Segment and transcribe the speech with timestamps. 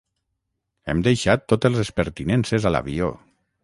[0.93, 3.17] Hem deixat totes les pertinences a l’avió.